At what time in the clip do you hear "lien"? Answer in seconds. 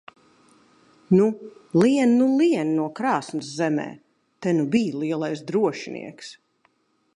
1.81-2.15, 2.39-2.71